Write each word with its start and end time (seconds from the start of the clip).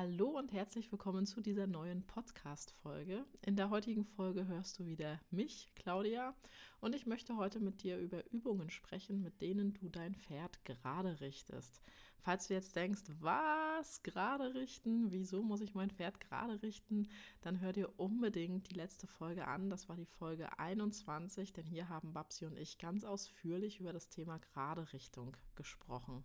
Hallo 0.00 0.28
und 0.38 0.52
herzlich 0.52 0.92
willkommen 0.92 1.26
zu 1.26 1.40
dieser 1.40 1.66
neuen 1.66 2.06
Podcast-Folge. 2.06 3.24
In 3.44 3.56
der 3.56 3.68
heutigen 3.68 4.04
Folge 4.04 4.46
hörst 4.46 4.78
du 4.78 4.86
wieder 4.86 5.20
mich, 5.32 5.72
Claudia, 5.74 6.36
und 6.80 6.94
ich 6.94 7.06
möchte 7.06 7.36
heute 7.36 7.58
mit 7.58 7.82
dir 7.82 7.98
über 7.98 8.22
Übungen 8.30 8.70
sprechen, 8.70 9.20
mit 9.20 9.40
denen 9.40 9.74
du 9.74 9.88
dein 9.88 10.14
Pferd 10.14 10.64
gerade 10.64 11.18
richtest. 11.20 11.82
Falls 12.20 12.46
du 12.46 12.54
jetzt 12.54 12.76
denkst, 12.76 13.02
was 13.18 14.04
gerade 14.04 14.54
richten, 14.54 15.10
wieso 15.10 15.42
muss 15.42 15.62
ich 15.62 15.74
mein 15.74 15.90
Pferd 15.90 16.20
gerade 16.20 16.62
richten, 16.62 17.08
dann 17.40 17.58
hör 17.58 17.72
dir 17.72 17.92
unbedingt 17.98 18.70
die 18.70 18.76
letzte 18.76 19.08
Folge 19.08 19.48
an. 19.48 19.68
Das 19.68 19.88
war 19.88 19.96
die 19.96 20.06
Folge 20.06 20.60
21, 20.60 21.52
denn 21.54 21.66
hier 21.66 21.88
haben 21.88 22.12
Babsi 22.12 22.46
und 22.46 22.56
ich 22.56 22.78
ganz 22.78 23.02
ausführlich 23.02 23.80
über 23.80 23.92
das 23.92 24.08
Thema 24.08 24.38
gerade 24.38 24.92
Richtung 24.92 25.36
gesprochen. 25.56 26.22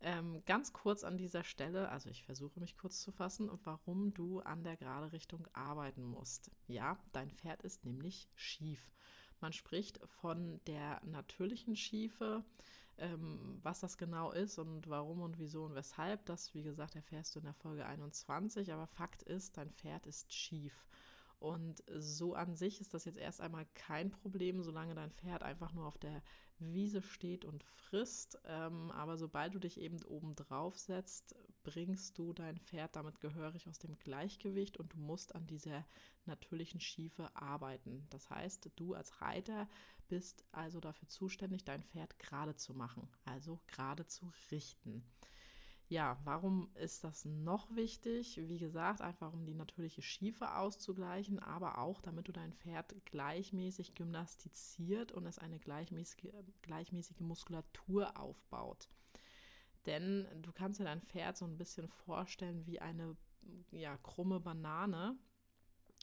Ähm, 0.00 0.42
ganz 0.44 0.72
kurz 0.72 1.02
an 1.02 1.16
dieser 1.16 1.44
Stelle, 1.44 1.88
also 1.88 2.10
ich 2.10 2.24
versuche 2.24 2.60
mich 2.60 2.76
kurz 2.76 3.00
zu 3.00 3.10
fassen, 3.10 3.50
warum 3.64 4.12
du 4.12 4.40
an 4.40 4.62
der 4.62 4.76
gerade 4.76 5.12
Richtung 5.12 5.46
arbeiten 5.52 6.04
musst. 6.04 6.50
Ja, 6.66 6.98
dein 7.12 7.30
Pferd 7.30 7.62
ist 7.62 7.84
nämlich 7.84 8.28
schief. 8.34 8.92
Man 9.40 9.52
spricht 9.52 10.00
von 10.06 10.60
der 10.66 11.00
natürlichen 11.04 11.76
Schiefe. 11.76 12.44
Ähm, 12.96 13.58
was 13.62 13.80
das 13.80 13.98
genau 13.98 14.30
ist 14.30 14.56
und 14.58 14.88
warum 14.88 15.20
und 15.20 15.40
wieso 15.40 15.64
und 15.64 15.74
weshalb, 15.74 16.24
das, 16.26 16.54
wie 16.54 16.62
gesagt, 16.62 16.94
erfährst 16.94 17.34
du 17.34 17.40
in 17.40 17.44
der 17.44 17.54
Folge 17.54 17.86
21. 17.86 18.72
Aber 18.72 18.86
Fakt 18.86 19.22
ist, 19.24 19.56
dein 19.56 19.72
Pferd 19.72 20.06
ist 20.06 20.32
schief. 20.32 20.86
Und 21.40 21.82
so 21.88 22.34
an 22.34 22.54
sich 22.54 22.80
ist 22.80 22.94
das 22.94 23.04
jetzt 23.04 23.18
erst 23.18 23.40
einmal 23.40 23.66
kein 23.74 24.10
Problem, 24.10 24.62
solange 24.62 24.94
dein 24.94 25.10
Pferd 25.10 25.42
einfach 25.42 25.72
nur 25.72 25.86
auf 25.86 25.98
der 25.98 26.22
Wiese 26.58 27.02
steht 27.02 27.44
und 27.44 27.64
frisst. 27.64 28.38
Ähm, 28.44 28.90
aber 28.92 29.16
sobald 29.16 29.54
du 29.54 29.58
dich 29.58 29.80
eben 29.80 30.02
oben 30.04 30.34
drauf 30.34 30.78
setzt, 30.78 31.34
bringst 31.62 32.18
du 32.18 32.32
dein 32.32 32.58
Pferd 32.58 32.96
damit 32.96 33.20
gehörig 33.20 33.68
aus 33.68 33.78
dem 33.78 33.98
Gleichgewicht 33.98 34.76
und 34.76 34.92
du 34.92 34.98
musst 34.98 35.34
an 35.34 35.46
dieser 35.46 35.84
natürlichen 36.26 36.80
Schiefe 36.80 37.34
arbeiten. 37.34 38.06
Das 38.10 38.30
heißt, 38.30 38.70
du 38.76 38.94
als 38.94 39.20
Reiter 39.20 39.68
bist 40.08 40.44
also 40.52 40.80
dafür 40.80 41.08
zuständig, 41.08 41.64
dein 41.64 41.82
Pferd 41.82 42.18
gerade 42.18 42.54
zu 42.56 42.74
machen, 42.74 43.08
also 43.24 43.60
gerade 43.66 44.06
zu 44.06 44.30
richten. 44.50 45.04
Ja, 45.88 46.18
warum 46.24 46.70
ist 46.74 47.04
das 47.04 47.24
noch 47.26 47.74
wichtig? 47.76 48.40
Wie 48.48 48.56
gesagt, 48.56 49.02
einfach 49.02 49.32
um 49.32 49.44
die 49.44 49.54
natürliche 49.54 50.00
Schiefe 50.02 50.56
auszugleichen, 50.56 51.38
aber 51.38 51.78
auch 51.78 52.00
damit 52.00 52.26
du 52.26 52.32
dein 52.32 52.54
Pferd 52.54 52.94
gleichmäßig 53.04 53.94
gymnastiziert 53.94 55.12
und 55.12 55.26
es 55.26 55.38
eine 55.38 55.58
gleichmäßige, 55.58 56.32
gleichmäßige 56.62 57.20
Muskulatur 57.20 58.18
aufbaut. 58.18 58.88
Denn 59.84 60.26
du 60.40 60.52
kannst 60.52 60.80
dir 60.80 60.84
dein 60.84 61.02
Pferd 61.02 61.36
so 61.36 61.44
ein 61.44 61.58
bisschen 61.58 61.88
vorstellen 61.88 62.66
wie 62.66 62.80
eine 62.80 63.16
ja, 63.70 63.98
krumme 63.98 64.40
Banane. 64.40 65.18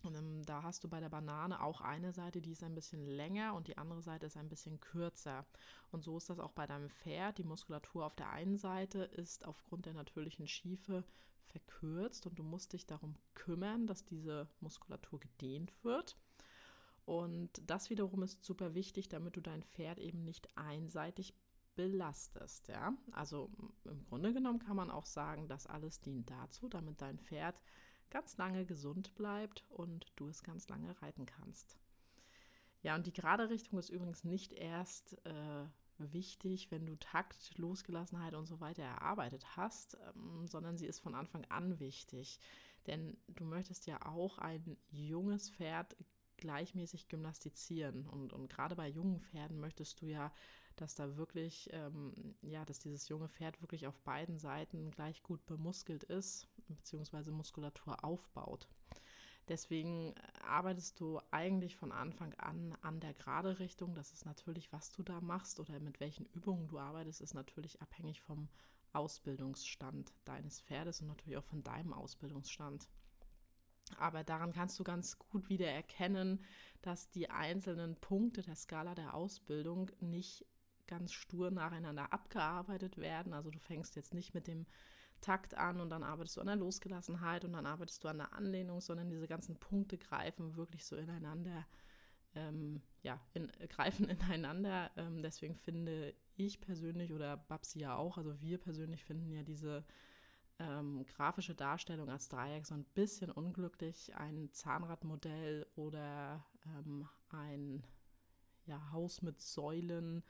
Und 0.03 0.15
ähm, 0.15 0.43
da 0.45 0.63
hast 0.63 0.83
du 0.83 0.87
bei 0.87 0.99
der 0.99 1.09
Banane 1.09 1.61
auch 1.61 1.81
eine 1.81 2.13
Seite, 2.13 2.41
die 2.41 2.51
ist 2.51 2.63
ein 2.63 2.75
bisschen 2.75 3.05
länger 3.05 3.53
und 3.53 3.67
die 3.67 3.77
andere 3.77 4.01
Seite 4.01 4.25
ist 4.25 4.37
ein 4.37 4.49
bisschen 4.49 4.79
kürzer. 4.79 5.45
Und 5.91 6.03
so 6.03 6.17
ist 6.17 6.29
das 6.29 6.39
auch 6.39 6.51
bei 6.51 6.65
deinem 6.67 6.89
Pferd. 6.89 7.37
Die 7.37 7.43
Muskulatur 7.43 8.05
auf 8.05 8.15
der 8.15 8.29
einen 8.31 8.57
Seite 8.57 9.03
ist 9.03 9.45
aufgrund 9.45 9.85
der 9.85 9.93
natürlichen 9.93 10.47
Schiefe 10.47 11.03
verkürzt 11.47 12.25
und 12.25 12.39
du 12.39 12.43
musst 12.43 12.73
dich 12.73 12.85
darum 12.85 13.15
kümmern, 13.33 13.85
dass 13.85 14.05
diese 14.05 14.47
Muskulatur 14.59 15.19
gedehnt 15.19 15.73
wird. 15.83 16.17
Und 17.05 17.61
das 17.65 17.89
wiederum 17.89 18.23
ist 18.23 18.43
super 18.43 18.73
wichtig, 18.73 19.09
damit 19.09 19.35
du 19.35 19.41
dein 19.41 19.63
Pferd 19.63 19.99
eben 19.99 20.23
nicht 20.23 20.55
einseitig 20.57 21.35
belastest. 21.75 22.67
Ja? 22.67 22.93
Also 23.11 23.49
im 23.85 24.03
Grunde 24.05 24.33
genommen 24.33 24.59
kann 24.59 24.75
man 24.75 24.91
auch 24.91 25.05
sagen, 25.05 25.47
dass 25.47 25.67
alles 25.67 25.99
dient 26.01 26.29
dazu, 26.29 26.69
damit 26.69 27.01
dein 27.01 27.19
Pferd 27.19 27.59
ganz 28.11 28.37
lange 28.37 28.65
gesund 28.65 29.15
bleibt 29.15 29.65
und 29.69 30.11
du 30.15 30.27
es 30.27 30.43
ganz 30.43 30.69
lange 30.69 31.01
reiten 31.01 31.25
kannst. 31.25 31.77
Ja, 32.83 32.95
und 32.95 33.07
die 33.07 33.13
gerade 33.13 33.49
Richtung 33.49 33.79
ist 33.79 33.89
übrigens 33.89 34.23
nicht 34.23 34.53
erst 34.53 35.13
äh, 35.25 35.65
wichtig, 35.97 36.71
wenn 36.71 36.85
du 36.85 36.95
Takt, 36.95 37.57
Losgelassenheit 37.57 38.33
und 38.33 38.45
so 38.45 38.59
weiter 38.59 38.83
erarbeitet 38.83 39.55
hast, 39.55 39.97
ähm, 40.15 40.47
sondern 40.47 40.77
sie 40.77 40.87
ist 40.87 40.99
von 40.99 41.15
Anfang 41.15 41.45
an 41.45 41.79
wichtig. 41.79 42.39
Denn 42.87 43.17
du 43.27 43.45
möchtest 43.45 43.85
ja 43.85 44.03
auch 44.05 44.39
ein 44.39 44.77
junges 44.89 45.51
Pferd 45.51 45.95
gleichmäßig 46.37 47.07
gymnastizieren. 47.07 48.07
Und, 48.07 48.33
und 48.33 48.49
gerade 48.49 48.75
bei 48.75 48.87
jungen 48.87 49.21
Pferden 49.21 49.59
möchtest 49.59 50.01
du 50.01 50.07
ja, 50.07 50.33
dass 50.75 50.95
da 50.95 51.15
wirklich, 51.15 51.69
ähm, 51.71 52.13
ja, 52.41 52.65
dass 52.65 52.79
dieses 52.79 53.07
junge 53.07 53.29
Pferd 53.29 53.61
wirklich 53.61 53.85
auf 53.85 53.99
beiden 54.01 54.39
Seiten 54.39 54.89
gleich 54.89 55.21
gut 55.21 55.45
bemuskelt 55.45 56.03
ist, 56.03 56.47
beziehungsweise 56.75 57.31
Muskulatur 57.31 58.03
aufbaut. 58.03 58.67
Deswegen 59.47 60.13
arbeitest 60.45 60.99
du 60.99 61.19
eigentlich 61.31 61.75
von 61.75 61.91
Anfang 61.91 62.33
an 62.35 62.77
an 62.81 62.99
der 62.99 63.13
gerade 63.13 63.59
Richtung. 63.59 63.95
Das 63.95 64.13
ist 64.13 64.25
natürlich, 64.25 64.71
was 64.71 64.91
du 64.91 65.03
da 65.03 65.19
machst 65.19 65.59
oder 65.59 65.79
mit 65.79 65.99
welchen 65.99 66.25
Übungen 66.27 66.67
du 66.67 66.79
arbeitest, 66.79 67.21
ist 67.21 67.33
natürlich 67.33 67.81
abhängig 67.81 68.21
vom 68.21 68.49
Ausbildungsstand 68.93 70.13
deines 70.25 70.61
Pferdes 70.61 71.01
und 71.01 71.07
natürlich 71.07 71.37
auch 71.37 71.43
von 71.43 71.63
deinem 71.63 71.93
Ausbildungsstand. 71.93 72.87
Aber 73.97 74.23
daran 74.23 74.53
kannst 74.53 74.79
du 74.79 74.83
ganz 74.83 75.17
gut 75.17 75.49
wieder 75.49 75.67
erkennen, 75.67 76.43
dass 76.81 77.09
die 77.09 77.29
einzelnen 77.29 77.95
Punkte 77.99 78.41
der 78.41 78.55
Skala 78.55 78.95
der 78.95 79.13
Ausbildung 79.13 79.91
nicht 79.99 80.45
ganz 80.87 81.13
stur 81.13 81.51
nacheinander 81.51 82.13
abgearbeitet 82.13 82.97
werden. 82.97 83.33
Also 83.33 83.49
du 83.49 83.59
fängst 83.59 83.95
jetzt 83.95 84.13
nicht 84.13 84.33
mit 84.33 84.47
dem 84.47 84.65
Takt 85.21 85.55
an 85.55 85.79
und 85.79 85.89
dann 85.89 86.03
arbeitest 86.03 86.37
du 86.37 86.41
an 86.41 86.47
der 86.47 86.55
Losgelassenheit 86.55 87.45
und 87.45 87.53
dann 87.53 87.65
arbeitest 87.65 88.03
du 88.03 88.07
an 88.07 88.17
der 88.17 88.33
Anlehnung, 88.33 88.81
sondern 88.81 89.09
diese 89.09 89.27
ganzen 89.27 89.57
Punkte 89.57 89.97
greifen 89.97 90.55
wirklich 90.55 90.85
so 90.85 90.95
ineinander, 90.95 91.65
ähm, 92.35 92.81
ja, 93.03 93.19
in, 93.33 93.51
greifen 93.69 94.09
ineinander. 94.09 94.91
Ähm, 94.97 95.21
deswegen 95.21 95.55
finde 95.55 96.13
ich 96.35 96.59
persönlich 96.59 97.13
oder 97.13 97.37
Babsi 97.37 97.79
ja 97.79 97.95
auch, 97.95 98.17
also 98.17 98.41
wir 98.41 98.57
persönlich 98.57 99.05
finden 99.05 99.31
ja 99.31 99.43
diese 99.43 99.85
ähm, 100.59 101.05
grafische 101.05 101.55
Darstellung 101.55 102.09
als 102.09 102.29
Dreieck 102.29 102.65
so 102.65 102.75
ein 102.75 102.85
bisschen 102.93 103.31
unglücklich. 103.31 104.15
Ein 104.15 104.51
Zahnradmodell 104.51 105.65
oder 105.75 106.45
ähm, 106.65 107.07
ein 107.29 107.83
ja, 108.65 108.91
Haus 108.91 109.21
mit 109.21 109.41
Säulen 109.41 110.23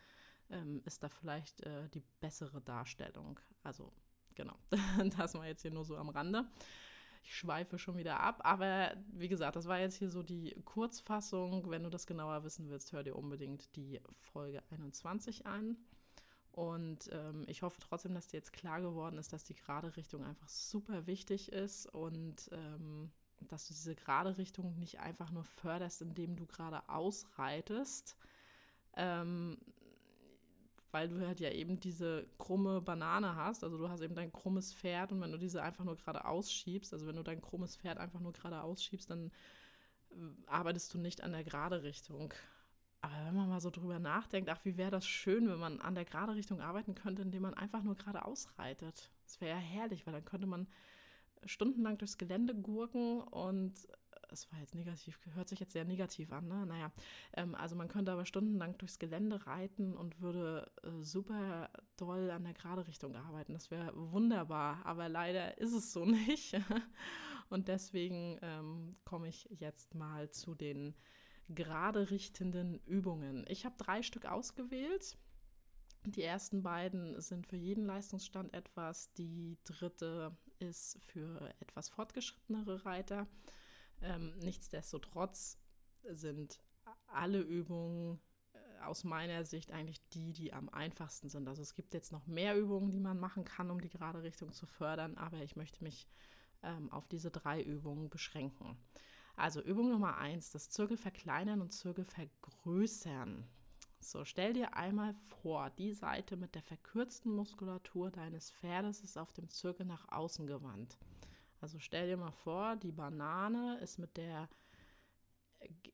ähm, 0.50 0.81
ist 0.85 1.03
da 1.03 1.09
vielleicht 1.09 1.62
äh, 1.62 1.90
die 1.90 2.03
bessere 2.19 2.62
Darstellung. 2.62 3.40
Also 3.63 3.91
genau, 4.41 4.57
das 5.18 5.35
war 5.35 5.47
jetzt 5.47 5.62
hier 5.62 5.72
nur 5.72 5.85
so 5.85 5.96
am 5.97 6.09
Rande. 6.09 6.46
Ich 7.24 7.35
schweife 7.35 7.78
schon 7.78 7.97
wieder 7.97 8.19
ab, 8.19 8.41
aber 8.44 8.96
wie 9.13 9.28
gesagt, 9.28 9.56
das 9.56 9.68
war 9.68 9.79
jetzt 9.79 9.97
hier 9.97 10.09
so 10.09 10.24
die 10.24 10.56
Kurzfassung. 10.66 11.69
Wenn 11.69 11.84
du 11.84 11.90
das 11.90 12.07
genauer 12.07 12.44
wissen 12.44 12.69
willst, 12.69 12.91
hör 12.94 13.03
dir 13.03 13.16
unbedingt 13.16 13.75
die 13.75 14.02
Folge 14.31 14.63
21 14.72 15.46
an. 15.46 15.78
Und 16.52 17.09
ähm, 17.13 17.46
ich 17.47 17.62
hoffe 17.62 17.79
trotzdem, 17.79 18.13
dass 18.13 18.28
dir 18.28 18.38
jetzt 18.38 18.52
klar 18.53 18.81
geworden 18.81 19.18
ist, 19.18 19.31
dass 19.31 19.44
die 19.44 19.53
gerade 19.53 19.96
Richtung 19.96 20.24
einfach 20.25 20.50
super 20.50 21.06
wichtig 21.06 21.52
ist 21.52 21.85
und 21.85 22.50
ähm, 22.52 23.12
dass 23.40 23.68
du 23.68 23.73
diese 23.73 23.96
gerade 23.96 24.38
Richtung 24.38 24.78
nicht 24.78 25.00
einfach 25.00 25.31
nur 25.31 25.44
förderst, 25.44 26.02
indem 26.02 26.35
du 26.35 26.46
gerade 26.46 26.88
ausreitest, 26.90 28.18
ähm, 28.96 29.58
weil 30.91 31.09
du 31.09 31.25
halt 31.25 31.40
ja 31.40 31.50
eben 31.50 31.79
diese 31.79 32.28
krumme 32.38 32.81
Banane 32.81 33.35
hast. 33.35 33.63
Also 33.63 33.78
du 33.78 33.90
hast 33.90 34.02
eben 34.02 34.16
dein 34.16 34.31
krummes 34.31 34.74
Pferd 34.74 35.12
und 35.12 35.22
wenn 35.22 35.31
du 35.31 35.38
diese 35.38 35.63
einfach 35.63 35.84
nur 35.84 35.96
gerade 35.96 36.25
ausschiebst, 36.25 36.94
also 36.94 37.07
wenn 37.07 37.16
du 37.16 37.24
dein 37.24 37.41
krummes 37.41 37.78
Pferd 37.78 37.97
einfach 37.97 38.19
nur 38.19 38.34
gerade 38.34 38.62
ausschiebst, 38.62 39.09
dann 39.09 39.31
äh, 40.12 40.16
arbeitest 40.47 40.94
du 40.94 40.97
nicht 40.97 41.24
an 41.24 41.31
der 41.31 41.44
gerade 41.44 41.84
Richtung. 41.84 42.34
Aber 43.02 43.16
wenn 43.25 43.35
man 43.35 43.50
mal 43.50 43.62
so 43.62 43.72
drüber 43.72 43.97
nachdenkt, 44.00 44.50
ach, 44.50 44.63
wie 44.63 44.78
wäre 44.78 44.91
das 44.91 45.07
schön, 45.07 45.50
wenn 45.50 45.57
man 45.57 45.81
an 45.81 45.96
der 45.96 46.06
gerade 46.06 46.35
Richtung 46.35 46.61
arbeiten 46.61 46.93
könnte, 46.93 47.23
indem 47.23 47.41
man 47.43 47.55
einfach 47.55 47.82
nur 47.82 47.96
gerade 47.96 48.26
ausreitet. 48.26 49.09
Das 49.23 49.41
wäre 49.41 49.58
ja 49.58 49.61
herrlich, 49.61 50.05
weil 50.05 50.14
dann 50.14 50.26
könnte 50.26 50.46
man 50.46 50.67
stundenlang 51.46 51.97
durchs 51.97 52.20
Gelände 52.20 52.53
gurken 52.53 53.22
und 53.22 53.73
es 54.29 54.52
war 54.52 54.59
jetzt 54.59 54.75
negativ, 54.75 55.19
hört 55.34 55.49
sich 55.49 55.59
jetzt 55.59 55.73
sehr 55.73 55.85
negativ 55.85 56.31
an, 56.31 56.47
ne? 56.47 56.66
Naja, 56.66 56.91
ähm, 57.34 57.55
also 57.55 57.75
man 57.75 57.87
könnte 57.87 58.11
aber 58.11 58.25
stundenlang 58.25 58.78
durchs 58.78 58.99
Gelände 58.99 59.46
reiten 59.46 59.96
und 59.97 60.22
würde 60.22 60.72
äh, 60.84 61.03
super 61.03 61.69
doll 61.97 62.31
an 62.31 62.43
der 62.43 62.53
gerade 62.53 62.87
Richtung 62.87 63.16
arbeiten. 63.16 63.53
Das 63.53 63.72
wäre 63.72 63.91
wunderbar, 63.96 64.85
aber 64.85 65.09
leider 65.09 65.58
ist 65.58 65.73
es 65.73 65.91
so 65.91 66.05
nicht. 66.05 66.59
und 67.49 67.67
deswegen 67.67 68.40
ähm, 68.41 68.91
komme 69.03 69.28
ich 69.28 69.47
jetzt 69.52 69.96
mal 69.96 70.29
zu 70.31 70.55
den 70.55 70.96
gerade 71.49 72.09
richtenden 72.11 72.79
Übungen. 72.85 73.46
Ich 73.49 73.66
habe 73.66 73.75
drei 73.78 74.03
Stück 74.03 74.25
ausgewählt. 74.25 75.17
Die 76.05 76.23
ersten 76.23 76.64
beiden 76.64 77.19
sind 77.22 77.46
für 77.46 77.57
jeden 77.57 77.85
Leistungsstand 77.85 78.53
etwas. 78.53 79.14
Die 79.14 79.57
dritte 79.64 80.35
ist 80.59 80.97
für 81.02 81.53
etwas 81.59 81.90
fortgeschrittenere 81.90 82.85
Reiter. 82.85 83.28
Ähm, 84.02 84.34
nichtsdestotrotz 84.40 85.59
sind 86.03 86.62
alle 87.08 87.40
Übungen, 87.40 88.20
äh, 88.53 88.84
aus 88.84 89.03
meiner 89.03 89.46
Sicht 89.46 89.72
eigentlich 89.72 90.02
die, 90.09 90.34
die 90.34 90.53
am 90.53 90.70
einfachsten 90.70 91.30
sind. 91.30 91.48
Also 91.48 91.62
es 91.62 91.76
gibt 91.76 91.94
jetzt 91.94 92.12
noch 92.12 92.26
mehr 92.28 92.58
Übungen, 92.58 92.92
die 92.92 93.00
man 93.00 93.20
machen 93.20 93.46
kann, 93.46 93.70
um 93.70 93.80
die 93.80 93.90
gerade 93.90 94.24
Richtung 94.24 94.52
zu 94.53 94.66
fördern, 94.66 95.18
aber 95.18 95.38
ich 95.38 95.56
möchte 95.56 95.84
mich 95.84 96.08
ähm, 96.64 96.92
auf 96.92 97.08
diese 97.08 97.32
drei 97.32 97.62
Übungen 97.62 98.09
beschränken. 98.09 98.78
Also 99.36 99.62
Übung 99.62 99.90
Nummer 99.90 100.18
eins, 100.18 100.52
das 100.52 100.70
Zirkel 100.70 100.98
verkleinern 100.98 101.62
und 101.62 101.72
Zirkel 101.72 102.06
vergrößern. 102.06 103.48
So, 104.00 104.26
stell 104.26 104.53
dir 104.53 104.76
einmal 104.76 105.14
vor, 105.42 105.70
die 105.70 105.94
Seite 105.94 106.36
mit 106.36 106.56
der 106.56 106.64
verkürzten 106.64 107.32
Muskulatur 107.32 108.09
deines 108.09 108.52
Pferdes 108.52 109.02
ist 109.02 109.18
auf 109.18 109.32
dem 109.32 109.48
Zirkel 109.50 109.86
nach 109.86 110.12
außen 110.12 110.48
gewandt. 110.48 110.98
Also 111.61 111.79
stell 111.79 112.08
dir 112.08 112.17
mal 112.17 112.31
vor, 112.31 112.75
die 112.75 112.91
Banane 112.91 113.78
ist 113.79 113.99
mit 113.99 114.17
der 114.17 114.49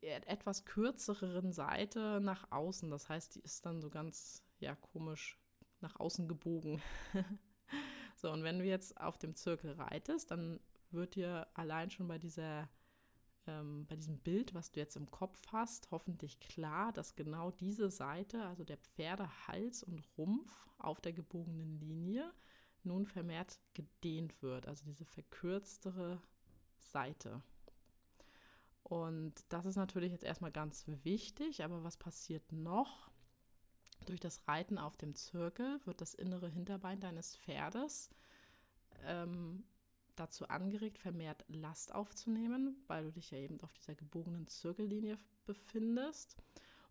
äh, 0.01 0.21
etwas 0.25 0.65
kürzeren 0.65 1.51
Seite 1.51 2.19
nach 2.21 2.51
außen. 2.51 2.89
Das 2.89 3.09
heißt, 3.09 3.35
die 3.35 3.41
ist 3.41 3.65
dann 3.65 3.81
so 3.81 3.89
ganz, 3.89 4.43
ja, 4.59 4.75
komisch 4.75 5.37
nach 5.81 5.99
außen 5.99 6.27
gebogen. 6.27 6.81
so, 8.15 8.31
und 8.31 8.43
wenn 8.43 8.59
du 8.59 8.65
jetzt 8.65 8.99
auf 8.99 9.17
dem 9.17 9.35
Zirkel 9.35 9.73
reitest, 9.73 10.31
dann 10.31 10.59
wird 10.89 11.15
dir 11.15 11.47
allein 11.53 11.91
schon 11.91 12.07
bei 12.07 12.17
dieser 12.17 12.69
ähm, 13.47 13.85
bei 13.87 13.95
diesem 13.95 14.19
Bild, 14.19 14.53
was 14.53 14.71
du 14.71 14.79
jetzt 14.79 14.95
im 14.95 15.09
Kopf 15.09 15.41
hast, 15.51 15.89
hoffentlich 15.91 16.39
klar, 16.39 16.91
dass 16.91 17.15
genau 17.15 17.51
diese 17.51 17.89
Seite, 17.89 18.43
also 18.45 18.63
der 18.63 18.77
Pferdehals 18.77 19.83
und 19.83 20.03
Rumpf 20.17 20.51
auf 20.77 21.01
der 21.01 21.13
gebogenen 21.13 21.79
Linie, 21.79 22.31
nun 22.87 23.05
vermehrt 23.05 23.59
gedehnt 23.73 24.41
wird, 24.41 24.67
also 24.67 24.85
diese 24.85 25.05
verkürztere 25.05 26.21
Seite. 26.79 27.41
Und 28.83 29.33
das 29.49 29.65
ist 29.65 29.75
natürlich 29.75 30.11
jetzt 30.11 30.23
erstmal 30.23 30.51
ganz 30.51 30.85
wichtig, 31.03 31.63
aber 31.63 31.83
was 31.83 31.97
passiert 31.97 32.51
noch? 32.51 33.11
Durch 34.05 34.19
das 34.21 34.47
Reiten 34.47 34.77
auf 34.77 34.95
dem 34.95 35.13
Zirkel 35.15 35.81
wird 35.85 35.99
das 35.99 36.13
innere 36.13 36.47
Hinterbein 36.47 36.99
deines 36.99 37.35
Pferdes 37.35 38.09
ähm, 39.03 39.65
dazu 40.15 40.47
angeregt, 40.47 40.97
vermehrt 40.97 41.43
Last 41.49 41.93
aufzunehmen, 41.93 42.77
weil 42.87 43.03
du 43.05 43.11
dich 43.11 43.31
ja 43.31 43.37
eben 43.37 43.59
auf 43.61 43.73
dieser 43.73 43.95
gebogenen 43.95 44.47
Zirkellinie 44.47 45.17
befindest. 45.45 46.37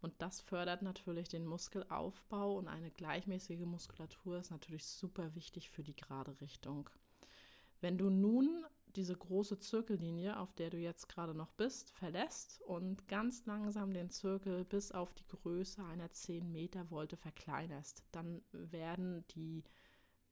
Und 0.00 0.14
das 0.18 0.40
fördert 0.40 0.82
natürlich 0.82 1.28
den 1.28 1.46
Muskelaufbau 1.46 2.56
und 2.56 2.68
eine 2.68 2.90
gleichmäßige 2.90 3.64
Muskulatur 3.64 4.38
ist 4.38 4.50
natürlich 4.50 4.84
super 4.84 5.34
wichtig 5.34 5.70
für 5.70 5.82
die 5.82 5.96
gerade 5.96 6.40
Richtung. 6.40 6.90
Wenn 7.80 7.98
du 7.98 8.10
nun 8.10 8.64
diese 8.96 9.14
große 9.14 9.58
Zirkellinie, 9.58 10.38
auf 10.38 10.54
der 10.54 10.70
du 10.70 10.78
jetzt 10.78 11.08
gerade 11.08 11.34
noch 11.34 11.52
bist, 11.52 11.90
verlässt 11.90 12.62
und 12.62 13.06
ganz 13.08 13.44
langsam 13.44 13.92
den 13.92 14.10
Zirkel 14.10 14.64
bis 14.64 14.90
auf 14.90 15.12
die 15.12 15.26
Größe 15.26 15.84
einer 15.84 16.10
10 16.10 16.50
Meter 16.50 16.90
Wolte 16.90 17.16
verkleinerst, 17.16 18.04
dann 18.12 18.42
werden 18.52 19.26
die 19.28 19.64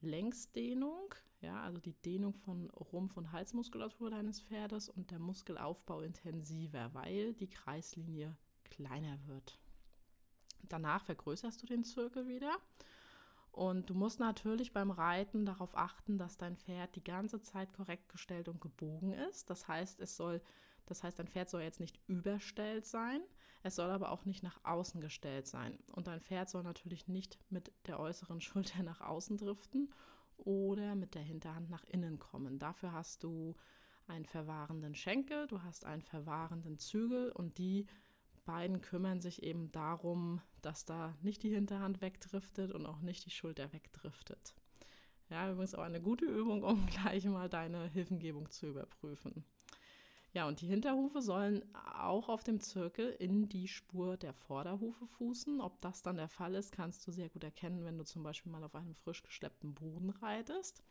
Längsdehnung, 0.00 1.14
ja, 1.40 1.62
also 1.62 1.78
die 1.78 1.94
Dehnung 1.94 2.34
von 2.34 2.70
Rumpf- 2.70 3.16
und 3.16 3.32
Halsmuskulatur 3.32 4.10
deines 4.10 4.40
Pferdes 4.40 4.88
und 4.88 5.10
der 5.10 5.18
Muskelaufbau 5.18 6.00
intensiver, 6.00 6.92
weil 6.94 7.34
die 7.34 7.48
Kreislinie 7.48 8.36
kleiner 8.74 9.18
wird. 9.26 9.58
Danach 10.62 11.04
vergrößerst 11.04 11.62
du 11.62 11.66
den 11.66 11.84
Zirkel 11.84 12.26
wieder 12.26 12.58
und 13.54 13.88
du 13.88 13.94
musst 13.94 14.18
natürlich 14.18 14.72
beim 14.72 14.90
Reiten 14.90 15.46
darauf 15.46 15.76
achten, 15.76 16.18
dass 16.18 16.36
dein 16.36 16.56
Pferd 16.56 16.96
die 16.96 17.04
ganze 17.04 17.40
Zeit 17.40 17.72
korrekt 17.72 18.08
gestellt 18.08 18.48
und 18.48 18.60
gebogen 18.60 19.12
ist. 19.12 19.48
Das 19.48 19.68
heißt, 19.68 20.00
es 20.00 20.16
soll, 20.16 20.42
das 20.86 21.04
heißt, 21.04 21.20
dein 21.20 21.28
Pferd 21.28 21.48
soll 21.48 21.62
jetzt 21.62 21.78
nicht 21.78 22.00
überstellt 22.08 22.84
sein, 22.84 23.20
es 23.62 23.76
soll 23.76 23.90
aber 23.90 24.10
auch 24.10 24.24
nicht 24.24 24.42
nach 24.42 24.58
außen 24.64 25.00
gestellt 25.00 25.46
sein. 25.46 25.78
Und 25.92 26.08
dein 26.08 26.20
Pferd 26.20 26.50
soll 26.50 26.64
natürlich 26.64 27.06
nicht 27.06 27.38
mit 27.48 27.70
der 27.86 28.00
äußeren 28.00 28.40
Schulter 28.42 28.82
nach 28.82 29.00
außen 29.00 29.36
driften 29.36 29.92
oder 30.36 30.96
mit 30.96 31.14
der 31.14 31.22
Hinterhand 31.22 31.70
nach 31.70 31.84
innen 31.84 32.18
kommen. 32.18 32.58
Dafür 32.58 32.92
hast 32.92 33.22
du 33.22 33.54
einen 34.08 34.26
verwahrenden 34.26 34.96
Schenkel, 34.96 35.46
du 35.46 35.62
hast 35.62 35.84
einen 35.84 36.02
verwahrenden 36.02 36.78
Zügel 36.78 37.30
und 37.30 37.56
die 37.58 37.86
beiden 38.44 38.80
kümmern 38.80 39.20
sich 39.20 39.42
eben 39.42 39.72
darum, 39.72 40.40
dass 40.62 40.84
da 40.84 41.14
nicht 41.22 41.42
die 41.42 41.54
Hinterhand 41.54 42.00
wegdriftet 42.00 42.72
und 42.72 42.86
auch 42.86 43.00
nicht 43.00 43.24
die 43.26 43.30
Schulter 43.30 43.72
wegdriftet. 43.72 44.54
Ja, 45.30 45.50
übrigens 45.50 45.74
auch 45.74 45.82
eine 45.82 46.00
gute 46.00 46.26
Übung, 46.26 46.62
um 46.62 46.86
gleich 47.02 47.24
mal 47.24 47.48
deine 47.48 47.88
Hilfengebung 47.88 48.50
zu 48.50 48.66
überprüfen. 48.66 49.44
Ja, 50.32 50.48
und 50.48 50.60
die 50.60 50.66
Hinterhufe 50.66 51.22
sollen 51.22 51.62
auch 51.74 52.28
auf 52.28 52.42
dem 52.42 52.58
Zirkel 52.58 53.10
in 53.20 53.48
die 53.48 53.68
Spur 53.68 54.16
der 54.16 54.34
Vorderhufe 54.34 55.06
fußen. 55.06 55.60
Ob 55.60 55.80
das 55.80 56.02
dann 56.02 56.16
der 56.16 56.28
Fall 56.28 56.56
ist, 56.56 56.72
kannst 56.72 57.06
du 57.06 57.12
sehr 57.12 57.28
gut 57.28 57.44
erkennen, 57.44 57.84
wenn 57.84 57.98
du 57.98 58.04
zum 58.04 58.24
Beispiel 58.24 58.50
mal 58.50 58.64
auf 58.64 58.74
einem 58.74 58.94
frisch 58.94 59.22
geschleppten 59.22 59.74
Boden 59.74 60.10
reitest. 60.10 60.82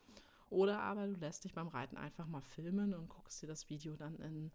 Oder 0.49 0.79
aber 0.79 1.07
du 1.07 1.13
lässt 1.13 1.43
dich 1.43 1.53
beim 1.53 1.67
Reiten 1.67 1.97
einfach 1.97 2.25
mal 2.25 2.41
filmen 2.41 2.93
und 2.93 3.09
guckst 3.09 3.41
dir 3.41 3.47
das 3.47 3.69
Video 3.69 3.97
dann 3.97 4.17
in 4.19 4.51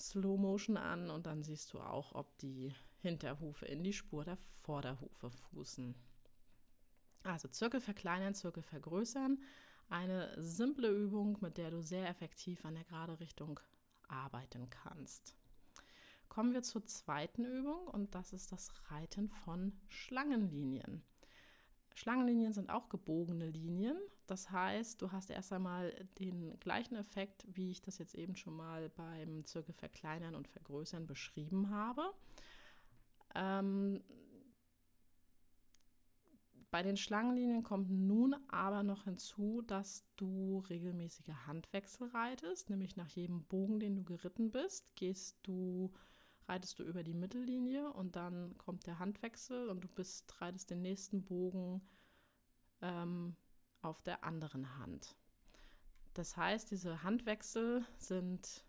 Slow 0.00 0.38
Motion 0.38 0.76
an 0.76 1.10
und 1.10 1.26
dann 1.26 1.42
siehst 1.42 1.72
du 1.72 1.80
auch, 1.80 2.14
ob 2.14 2.36
die 2.38 2.74
Hinterhufe 3.00 3.66
in 3.66 3.82
die 3.82 3.92
Spur 3.92 4.24
der 4.24 4.36
Vorderhufe 4.36 5.30
fußen. 5.30 5.94
Also 7.22 7.48
Zirkel 7.48 7.80
verkleinern, 7.80 8.34
Zirkel 8.34 8.62
vergrößern. 8.62 9.38
Eine 9.88 10.32
simple 10.40 10.88
Übung, 10.88 11.38
mit 11.40 11.58
der 11.58 11.70
du 11.70 11.82
sehr 11.82 12.08
effektiv 12.08 12.64
an 12.64 12.74
der 12.74 12.84
gerade 12.84 13.18
Richtung 13.20 13.60
arbeiten 14.08 14.70
kannst. 14.70 15.34
Kommen 16.28 16.54
wir 16.54 16.62
zur 16.62 16.86
zweiten 16.86 17.44
Übung 17.44 17.88
und 17.88 18.14
das 18.14 18.32
ist 18.32 18.52
das 18.52 18.70
Reiten 18.90 19.28
von 19.28 19.72
Schlangenlinien. 19.88 21.02
Schlangenlinien 21.94 22.52
sind 22.52 22.70
auch 22.70 22.88
gebogene 22.88 23.46
Linien. 23.50 23.96
Das 24.30 24.48
heißt, 24.52 25.02
du 25.02 25.10
hast 25.10 25.28
erst 25.30 25.52
einmal 25.52 25.92
den 26.20 26.56
gleichen 26.60 26.94
Effekt, 26.94 27.44
wie 27.48 27.72
ich 27.72 27.82
das 27.82 27.98
jetzt 27.98 28.14
eben 28.14 28.36
schon 28.36 28.54
mal 28.54 28.88
beim 28.90 29.44
Zirkel 29.44 29.74
verkleinern 29.74 30.36
und 30.36 30.46
vergrößern 30.46 31.08
beschrieben 31.08 31.70
habe. 31.70 32.14
Ähm, 33.34 34.04
bei 36.70 36.84
den 36.84 36.96
Schlangenlinien 36.96 37.64
kommt 37.64 37.90
nun 37.90 38.36
aber 38.46 38.84
noch 38.84 39.02
hinzu, 39.02 39.62
dass 39.62 40.04
du 40.14 40.60
regelmäßige 40.70 41.34
Handwechsel 41.48 42.06
reitest, 42.10 42.70
nämlich 42.70 42.94
nach 42.96 43.08
jedem 43.08 43.42
Bogen, 43.46 43.80
den 43.80 43.96
du 43.96 44.04
geritten 44.04 44.52
bist, 44.52 44.94
gehst 44.94 45.40
du 45.42 45.92
reitest 46.46 46.78
du 46.78 46.84
über 46.84 47.02
die 47.02 47.14
Mittellinie 47.14 47.92
und 47.94 48.14
dann 48.14 48.56
kommt 48.58 48.86
der 48.86 49.00
Handwechsel 49.00 49.68
und 49.70 49.80
du 49.80 49.88
bist 49.88 50.40
reitest 50.40 50.70
den 50.70 50.82
nächsten 50.82 51.24
Bogen 51.24 51.82
ähm, 52.80 53.34
auf 53.82 54.02
der 54.02 54.24
anderen 54.24 54.78
Hand. 54.78 55.16
Das 56.14 56.36
heißt, 56.36 56.70
diese 56.70 57.02
Handwechsel 57.02 57.84
sind 57.98 58.64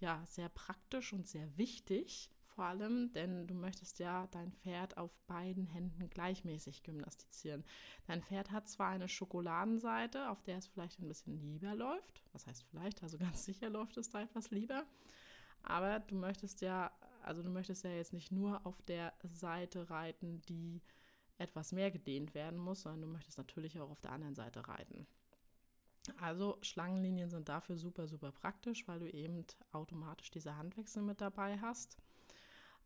ja 0.00 0.24
sehr 0.26 0.48
praktisch 0.48 1.12
und 1.12 1.26
sehr 1.26 1.56
wichtig, 1.56 2.30
vor 2.58 2.64
allem, 2.64 3.12
denn 3.12 3.46
du 3.46 3.54
möchtest 3.54 4.00
ja 4.00 4.26
dein 4.32 4.50
Pferd 4.50 4.96
auf 4.96 5.16
beiden 5.28 5.64
Händen 5.64 6.10
gleichmäßig 6.10 6.82
gymnastizieren. 6.82 7.64
Dein 8.06 8.20
Pferd 8.20 8.50
hat 8.50 8.68
zwar 8.68 8.88
eine 8.88 9.08
Schokoladenseite, 9.08 10.28
auf 10.28 10.42
der 10.42 10.58
es 10.58 10.66
vielleicht 10.66 10.98
ein 10.98 11.06
bisschen 11.06 11.38
lieber 11.38 11.76
läuft, 11.76 12.24
was 12.32 12.48
heißt 12.48 12.64
vielleicht, 12.64 13.02
also 13.04 13.16
ganz 13.16 13.44
sicher 13.44 13.70
läuft 13.70 13.96
es 13.96 14.10
da 14.10 14.22
etwas 14.22 14.50
lieber, 14.50 14.84
aber 15.62 16.00
du 16.00 16.16
möchtest 16.16 16.60
ja, 16.60 16.90
also 17.22 17.44
du 17.44 17.50
möchtest 17.50 17.84
ja 17.84 17.90
jetzt 17.90 18.12
nicht 18.12 18.32
nur 18.32 18.66
auf 18.66 18.82
der 18.82 19.14
Seite 19.22 19.88
reiten, 19.88 20.42
die 20.48 20.82
etwas 21.38 21.72
mehr 21.72 21.90
gedehnt 21.90 22.34
werden 22.34 22.58
muss, 22.58 22.82
sondern 22.82 23.02
du 23.02 23.08
möchtest 23.08 23.38
natürlich 23.38 23.78
auch 23.80 23.90
auf 23.90 24.00
der 24.00 24.12
anderen 24.12 24.34
Seite 24.34 24.66
reiten. 24.68 25.06
Also 26.20 26.58
Schlangenlinien 26.62 27.30
sind 27.30 27.48
dafür 27.48 27.76
super, 27.76 28.06
super 28.08 28.32
praktisch, 28.32 28.86
weil 28.88 28.98
du 28.98 29.10
eben 29.10 29.44
automatisch 29.72 30.30
diese 30.30 30.56
Handwechsel 30.56 31.02
mit 31.02 31.20
dabei 31.20 31.58
hast. 31.58 31.96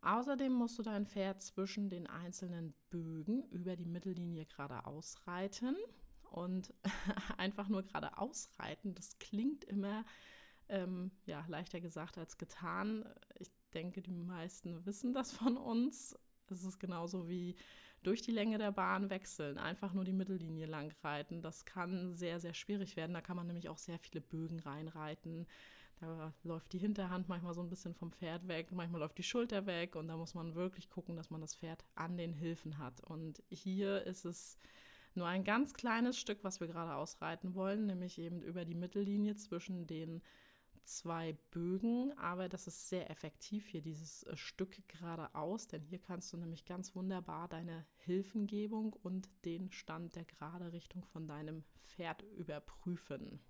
Außerdem 0.02 0.52
musst 0.52 0.78
du 0.78 0.82
dein 0.82 1.06
Pferd 1.06 1.40
zwischen 1.42 1.88
den 1.88 2.09
einzelnen 2.09 2.75
Bögen 2.90 3.44
über 3.50 3.76
die 3.76 3.87
Mittellinie 3.87 4.47
geradeaus 4.47 5.16
reiten. 5.26 5.76
Und 6.30 6.75
einfach 7.37 7.68
nur 7.68 7.82
geradeaus 7.82 8.49
reiten, 8.59 8.94
das 8.94 9.18
klingt 9.18 9.64
immer 9.64 10.04
ähm, 10.68 11.11
ja, 11.26 11.44
leichter 11.47 11.80
gesagt 11.80 12.18
als 12.18 12.38
getan. 12.38 13.04
Ich 13.38 13.50
denke, 13.75 14.00
die 14.02 14.14
meisten 14.14 14.85
wissen 14.87 15.12
das 15.12 15.32
von 15.32 15.56
uns. 15.56 16.18
Es 16.49 16.64
ist 16.64 16.80
genauso 16.80 17.28
wie 17.28 17.54
durch 18.02 18.23
die 18.23 18.32
Länge 18.32 18.59
der 18.59 18.73
Bahn 18.73 19.11
wechseln, 19.11 19.59
einfach 19.59 19.92
nur 19.92 20.04
die 20.04 20.12
Mittellinie 20.12 20.66
lang 20.66 20.92
reiten. 21.02 21.42
Das 21.42 21.64
kann 21.64 22.14
sehr, 22.14 22.40
sehr 22.40 22.54
schwierig 22.54 22.97
werden. 22.97 23.14
Da 23.14 23.21
kann 23.21 23.37
man 23.37 23.47
nämlich 23.47 23.68
auch 23.68 23.78
sehr 23.78 23.99
viele 23.99 24.21
Bögen 24.21 24.59
reinreiten. 24.61 25.47
Da 26.00 26.32
läuft 26.42 26.73
die 26.73 26.78
Hinterhand 26.78 27.28
manchmal 27.28 27.54
so 27.54 27.62
ein 27.62 27.71
bisschen 27.71 27.94
vom 27.94 28.11
Pferd 28.11 28.49
weg, 28.49 28.73
manchmal 28.73 29.00
läuft 29.00 29.18
die 29.18 29.23
Schulter 29.23 29.66
weg 29.66 29.94
und 29.94 30.09
da 30.09 30.16
muss 30.16 30.35
man 30.35 30.56
wirklich 30.56 30.90
gucken, 30.90 31.14
dass 31.14 31.30
man 31.30 31.40
das 31.40 31.54
Pferd 31.54 31.85
an 31.94 32.16
den 32.16 32.32
Hilfen 32.32 32.78
hat. 32.78 33.00
Und 33.04 33.40
hier 33.50 34.02
ist 34.02 34.25
es 34.25 34.59
nur 35.14 35.28
ein 35.28 35.44
ganz 35.44 35.75
kleines 35.75 36.18
Stück, 36.18 36.42
was 36.42 36.59
wir 36.59 36.66
gerade 36.66 36.97
ausreiten 36.97 37.54
wollen, 37.54 37.87
nämlich 37.87 38.18
eben 38.18 38.42
über 38.42 38.64
die 38.64 38.75
Mittellinie 38.75 39.37
zwischen 39.37 39.87
den 39.87 40.23
zwei 40.85 41.35
Bögen, 41.51 42.17
aber 42.19 42.49
das 42.49 42.67
ist 42.67 42.89
sehr 42.89 43.11
effektiv 43.11 43.67
hier, 43.69 43.83
dieses 43.83 44.25
äh, 44.25 44.37
Stück 44.37 44.77
geradeaus, 44.89 45.67
denn 45.69 45.83
hier 45.83 45.99
kannst 45.99 46.33
du 46.33 46.37
nämlich 46.37 46.65
ganz 46.65 46.95
wunderbar 46.95 47.49
deine 47.49 47.87
Hilfengebung 47.99 48.93
und 48.93 49.29
den 49.45 49.71
Stand 49.71 50.17
der 50.17 50.25
gerade 50.25 50.73
Richtung 50.73 51.05
von 51.05 51.27
deinem 51.27 51.65
Pferd 51.83 52.23
überprüfen. 52.23 53.41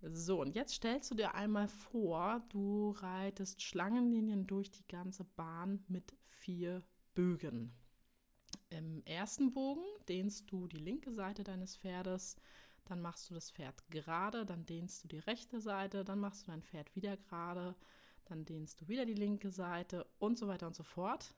So, 0.00 0.40
und 0.40 0.54
jetzt 0.54 0.74
stellst 0.74 1.10
du 1.10 1.16
dir 1.16 1.34
einmal 1.34 1.66
vor, 1.66 2.44
du 2.50 2.90
reitest 2.90 3.62
Schlangenlinien 3.62 4.46
durch 4.46 4.70
die 4.70 4.86
ganze 4.86 5.24
Bahn 5.24 5.84
mit 5.88 6.14
vier 6.28 6.84
Bögen. 7.14 7.74
Im 8.70 9.02
ersten 9.06 9.52
Bogen 9.52 9.84
dehnst 10.08 10.50
du 10.52 10.68
die 10.68 10.78
linke 10.78 11.12
Seite 11.12 11.42
deines 11.42 11.76
Pferdes, 11.76 12.36
dann 12.88 13.00
machst 13.00 13.28
du 13.30 13.34
das 13.34 13.50
Pferd 13.50 13.88
gerade, 13.90 14.46
dann 14.46 14.64
dehnst 14.66 15.04
du 15.04 15.08
die 15.08 15.18
rechte 15.18 15.60
Seite, 15.60 16.04
dann 16.04 16.20
machst 16.20 16.46
du 16.46 16.50
dein 16.50 16.62
Pferd 16.62 16.94
wieder 16.96 17.16
gerade, 17.16 17.74
dann 18.24 18.44
dehnst 18.44 18.80
du 18.80 18.88
wieder 18.88 19.06
die 19.06 19.14
linke 19.14 19.50
Seite 19.50 20.06
und 20.18 20.38
so 20.38 20.48
weiter 20.48 20.66
und 20.66 20.74
so 20.74 20.82
fort. 20.82 21.34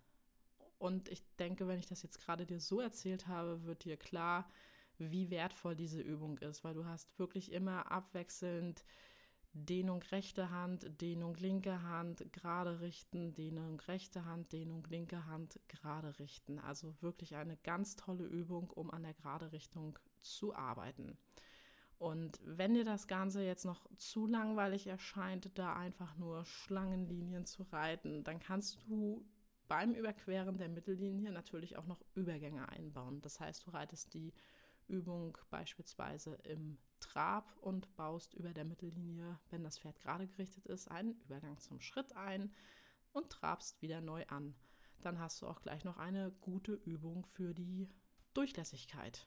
Und 0.78 1.09
ich 1.09 1.23
denke, 1.38 1.69
wenn 1.69 1.78
ich 1.78 1.87
das 1.87 2.02
jetzt 2.02 2.21
gerade 2.21 2.47
dir 2.47 2.61
so 2.61 2.80
erzählt 2.80 3.26
habe, 3.26 3.64
wird 3.64 3.85
dir 3.85 3.97
klar, 3.97 4.49
wie 4.99 5.30
wertvoll 5.30 5.75
diese 5.75 6.00
Übung 6.00 6.38
ist, 6.38 6.64
weil 6.64 6.75
du 6.75 6.85
hast 6.85 7.19
wirklich 7.19 7.52
immer 7.52 7.90
abwechselnd 7.90 8.85
Dehnung 9.52 10.02
rechte 10.11 10.50
Hand, 10.50 11.00
Dehnung 11.00 11.35
linke 11.35 11.83
Hand, 11.83 12.25
gerade 12.33 12.80
richten, 12.80 13.35
Dehnung 13.35 13.80
rechte 13.80 14.25
Hand, 14.25 14.52
Dehnung 14.52 14.87
linke 14.88 15.26
Hand, 15.26 15.59
gerade 15.66 16.19
richten. 16.21 16.61
Also 16.61 16.95
wirklich 17.00 17.35
eine 17.35 17.57
ganz 17.57 17.97
tolle 17.97 18.25
Übung, 18.25 18.71
um 18.71 18.90
an 18.90 19.02
der 19.02 19.14
gerade 19.14 19.50
Richtung 19.50 19.99
zu 20.21 20.54
arbeiten. 20.54 21.19
Und 21.99 22.40
wenn 22.45 22.75
dir 22.75 22.85
das 22.85 23.09
Ganze 23.09 23.42
jetzt 23.42 23.64
noch 23.64 23.85
zu 23.97 24.26
langweilig 24.26 24.87
erscheint, 24.87 25.59
da 25.59 25.75
einfach 25.75 26.16
nur 26.16 26.47
Schlangenlinien 26.47 27.45
zu 27.45 27.64
reiten, 27.64 28.25
dann 28.25 28.38
kannst 28.38 28.78
du 28.88 29.26
beim 29.69 29.95
Überqueren 29.95 30.57
der 30.57 30.69
Mittellinie 30.69 31.30
natürlich 31.30 31.76
auch 31.76 31.87
noch 31.87 32.02
Übergänge 32.14 32.69
einbauen. 32.69 33.21
Das 33.21 33.38
heißt, 33.38 33.66
du 33.66 33.71
reitest 33.71 34.14
die 34.14 34.33
Übung 34.88 35.37
beispielsweise 35.50 36.35
im 36.45 36.78
Trab 37.00 37.57
und 37.61 37.95
baust 37.97 38.35
über 38.35 38.52
der 38.52 38.64
Mittellinie, 38.64 39.38
wenn 39.50 39.64
das 39.64 39.78
Pferd 39.78 40.00
gerade 40.00 40.26
gerichtet 40.26 40.66
ist, 40.66 40.90
einen 40.90 41.14
Übergang 41.23 41.59
zum 41.59 41.80
Schritt 41.80 42.14
ein 42.14 42.52
und 43.12 43.30
trabst 43.30 43.83
wieder 43.83 44.00
neu 44.00 44.25
an. 44.28 44.54
Dann 45.00 45.19
hast 45.19 45.42
du 45.42 45.47
auch 45.47 45.62
gleich 45.62 45.85
noch 45.85 45.97
eine 45.97 46.30
gute 46.40 46.75
Übung 46.75 47.25
für 47.26 47.54
die 47.54 47.88
Durchlässigkeit. 48.35 49.26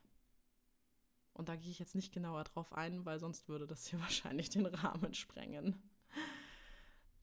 Und 1.34 1.50
da 1.50 1.56
gehe 1.56 1.72
ich 1.72 1.80
jetzt 1.80 1.96
nicht 1.96 2.13
genauer 2.13 2.44
drauf 2.44 2.72
ein, 2.74 3.06
weil 3.06 3.20
sonst 3.20 3.50
würde 3.50 3.68
das 3.68 3.88
hier 3.88 4.00
wahrscheinlich 4.00 4.50
den 4.50 4.65
Rahmen 4.65 5.13
sprengen. 5.13 5.82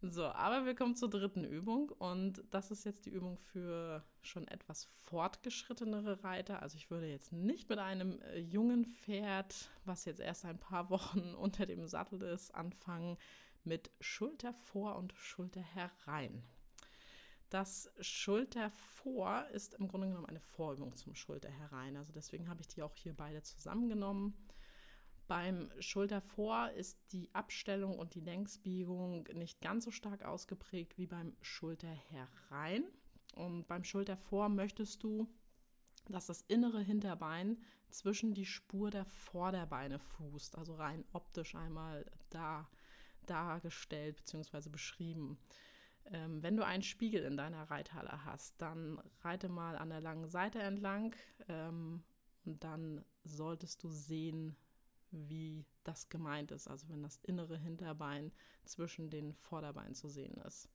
So, 0.03 0.25
aber 0.25 0.65
wir 0.65 0.75
kommen 0.75 0.97
zur 0.97 1.11
dritten 1.11 1.45
Übung 1.45 1.91
und 1.91 2.43
das 2.51 2.71
ist 2.71 2.85
jetzt 2.85 3.05
die 3.05 3.11
Übung 3.11 3.37
für 3.37 4.03
schon 4.23 4.49
etwas 4.49 4.85
fortgeschrittenere 5.05 6.25
Reiter. 6.25 6.63
Also 6.63 6.79
ich 6.79 6.91
würde 6.91 7.07
jetzt 7.07 7.33
nicht 7.33 7.69
mit 7.69 7.79
einem 7.79 8.19
äh, 8.23 8.39
jungen 8.39 8.87
Pferd, 8.87 9.71
was 9.85 10.07
jetzt 10.07 10.21
erst 10.21 10.47
ein 10.47 10.59
paar 10.59 10.89
Wochen 10.89 11.35
unter 11.39 11.67
dem 11.67 11.87
Sattel 11.87 12.23
ist, 12.23 12.55
anfangen 12.55 13.19
mit 13.63 13.91
Schulter 14.01 14.55
vor 14.55 14.97
und 14.97 15.13
Schulter 15.13 15.61
herein. 15.61 16.43
Das 17.51 17.93
Schulter 18.01 18.71
vor 18.71 19.45
ist 19.53 19.75
im 19.75 19.87
Grunde 19.87 20.07
genommen 20.07 20.27
eine 20.27 20.41
Vorübung 20.41 20.97
zum 20.97 21.15
Schulter 21.15 21.51
herein. 21.51 21.99
Also 21.99 22.13
deswegen 22.15 22.49
habe 22.49 22.63
ich 22.63 22.69
die 22.69 22.83
auch 22.83 22.95
hier 22.95 23.13
beide 23.13 23.43
zusammengenommen. 23.43 24.35
Beim 25.31 25.71
Schultervor 25.79 26.71
ist 26.73 26.99
die 27.13 27.33
Abstellung 27.37 27.97
und 28.01 28.17
die 28.17 28.21
Längsbiegung 28.21 29.29
nicht 29.33 29.61
ganz 29.61 29.85
so 29.85 29.93
stark 29.93 30.25
ausgeprägt 30.25 30.99
wie 30.99 31.07
beim 31.07 31.37
Schulterherein. 31.41 32.83
Und 33.37 33.69
beim 33.69 33.85
Schultervor 33.85 34.49
möchtest 34.49 35.05
du, 35.05 35.29
dass 36.09 36.27
das 36.27 36.43
innere 36.49 36.83
Hinterbein 36.83 37.63
zwischen 37.91 38.35
die 38.35 38.45
Spur 38.45 38.91
der 38.91 39.05
Vorderbeine 39.05 40.01
fußt, 40.01 40.59
also 40.59 40.75
rein 40.75 41.05
optisch 41.13 41.55
einmal 41.55 42.11
da 42.31 42.69
dargestellt 43.27 44.17
bzw. 44.17 44.69
beschrieben. 44.69 45.39
Ähm, 46.07 46.43
wenn 46.43 46.57
du 46.57 46.67
einen 46.67 46.83
Spiegel 46.83 47.23
in 47.23 47.37
deiner 47.37 47.71
Reithalle 47.71 48.25
hast, 48.25 48.61
dann 48.61 49.01
reite 49.21 49.49
mal 49.49 49.79
an 49.79 49.91
der 49.91 50.01
langen 50.01 50.27
Seite 50.27 50.59
entlang 50.59 51.15
ähm, 51.47 52.03
und 52.45 52.65
dann 52.65 53.05
solltest 53.23 53.85
du 53.85 53.91
sehen, 53.91 54.57
wie 55.11 55.65
das 55.85 56.09
gemeint 56.09 56.51
ist, 56.51 56.69
also 56.69 56.89
wenn 56.89 57.03
das 57.03 57.19
innere 57.23 57.57
Hinterbein 57.57 58.33
zwischen 58.65 59.11
den 59.11 59.35
Vorderbeinen 59.35 59.95
zu 59.95 60.09
sehen 60.09 60.37
ist. 60.47 60.69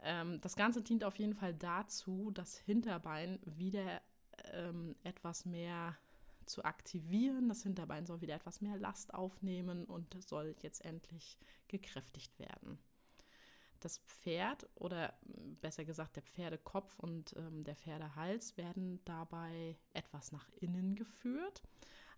Ähm, 0.00 0.40
das 0.40 0.56
Ganze 0.56 0.82
dient 0.82 1.04
auf 1.04 1.16
jeden 1.16 1.34
Fall 1.34 1.54
dazu, 1.54 2.30
das 2.30 2.56
Hinterbein 2.56 3.38
wieder 3.44 4.00
ähm, 4.52 4.96
etwas 5.02 5.44
mehr 5.44 5.96
zu 6.46 6.64
aktivieren. 6.64 7.48
Das 7.48 7.62
Hinterbein 7.62 8.06
soll 8.06 8.20
wieder 8.20 8.34
etwas 8.34 8.60
mehr 8.60 8.76
Last 8.76 9.14
aufnehmen 9.14 9.84
und 9.84 10.16
soll 10.22 10.54
jetzt 10.62 10.84
endlich 10.84 11.38
gekräftigt 11.68 12.38
werden. 12.38 12.78
Das 13.80 13.98
Pferd 13.98 14.68
oder 14.74 15.14
besser 15.60 15.84
gesagt 15.84 16.16
der 16.16 16.22
Pferdekopf 16.22 16.98
und 16.98 17.34
ähm, 17.36 17.62
der 17.64 17.76
Pferdehals 17.76 18.56
werden 18.56 19.04
dabei 19.04 19.76
etwas 19.92 20.32
nach 20.32 20.48
innen 20.60 20.94
geführt. 20.94 21.62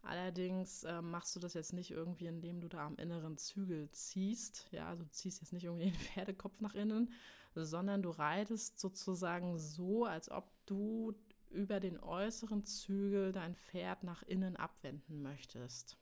Allerdings 0.02 0.85
äh, 0.85 1.02
machst 1.02 1.35
du 1.37 1.40
das 1.40 1.55
jetzt 1.55 1.73
nicht 1.73 1.90
irgendwie, 1.90 2.26
indem 2.26 2.61
du 2.61 2.69
da 2.69 2.87
am 2.87 2.97
inneren 2.97 3.37
Zügel 3.37 3.90
ziehst. 3.90 4.67
Ja, 4.71 4.88
also 4.88 5.05
du 5.05 5.11
ziehst 5.11 5.40
jetzt 5.40 5.52
nicht 5.52 5.64
irgendwie 5.64 5.90
den 5.90 5.95
Pferdekopf 6.14 6.61
nach 6.61 6.75
innen, 6.75 7.12
sondern 7.55 8.02
du 8.02 8.11
reitest 8.11 8.78
sozusagen 8.78 9.59
so, 9.59 10.05
als 10.05 10.31
ob 10.31 10.50
du 10.67 11.14
über 11.50 11.81
den 11.81 11.99
äußeren 11.99 12.64
Zügel 12.64 13.33
dein 13.33 13.55
Pferd 13.55 14.05
nach 14.05 14.23
innen 14.23 14.57
abwenden 14.57 15.23
möchtest. 15.23 15.97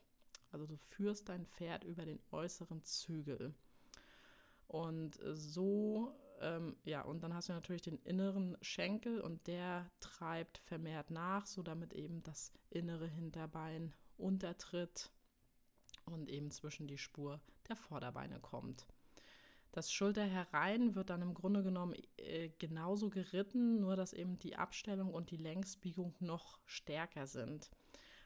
Also 0.51 0.65
du 0.65 0.77
führst 0.77 1.29
dein 1.29 1.45
Pferd 1.45 1.83
über 1.83 2.05
den 2.05 2.19
äußeren 2.31 2.83
Zügel. 2.83 3.53
Und 4.67 5.19
so, 5.33 6.13
ähm, 6.41 6.75
ja, 6.83 7.01
und 7.01 7.23
dann 7.23 7.33
hast 7.33 7.49
du 7.49 7.53
natürlich 7.53 7.81
den 7.81 7.97
inneren 7.99 8.57
Schenkel 8.61 9.21
und 9.21 9.47
der 9.47 9.89
treibt 9.99 10.57
vermehrt 10.59 11.11
nach, 11.11 11.45
so 11.45 11.63
damit 11.63 11.93
eben 11.93 12.23
das 12.23 12.51
innere 12.69 13.07
Hinterbein 13.07 13.93
untertritt 14.17 15.11
und 16.05 16.29
eben 16.29 16.51
zwischen 16.51 16.87
die 16.87 16.97
Spur 16.97 17.41
der 17.69 17.75
Vorderbeine 17.75 18.39
kommt. 18.39 18.87
Das 19.71 19.91
Schulter 19.91 20.23
herein 20.23 20.95
wird 20.95 21.09
dann 21.09 21.21
im 21.21 21.33
Grunde 21.33 21.61
genommen 21.61 21.95
äh, 22.17 22.49
genauso 22.57 23.09
geritten, 23.09 23.79
nur 23.79 23.95
dass 23.95 24.13
eben 24.13 24.39
die 24.39 24.55
Abstellung 24.55 25.13
und 25.13 25.29
die 25.29 25.37
Längsbiegung 25.37 26.15
noch 26.19 26.59
stärker 26.65 27.27
sind. 27.27 27.69